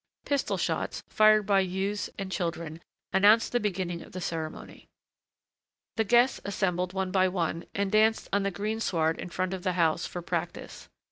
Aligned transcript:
Pistol 0.25 0.57
shots, 0.57 1.03
fired 1.09 1.45
by 1.45 1.59
youths 1.59 2.09
and 2.17 2.31
children, 2.31 2.81
announced 3.13 3.51
the 3.51 3.59
beginning 3.59 4.01
of 4.01 4.13
the 4.13 4.19
ceremony. 4.19 4.87
The 5.95 6.03
guests 6.03 6.41
assembled 6.43 6.91
one 6.91 7.11
by 7.11 7.27
one 7.27 7.65
and 7.75 7.91
danced 7.91 8.27
on 8.33 8.41
the 8.41 8.49
greensward 8.49 9.19
in 9.19 9.29
front 9.29 9.53
of 9.53 9.61
the 9.61 9.73
house, 9.73 10.07
for 10.07 10.23
practice. 10.23 10.89